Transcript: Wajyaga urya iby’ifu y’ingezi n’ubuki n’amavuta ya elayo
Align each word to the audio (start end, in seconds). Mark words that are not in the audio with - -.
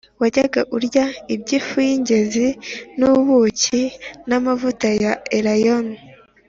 Wajyaga 0.21 0.61
urya 0.75 1.05
iby’ifu 1.33 1.75
y’ingezi 1.87 2.47
n’ubuki 2.97 3.81
n’amavuta 4.27 4.87
ya 5.03 5.11
elayo 5.37 5.77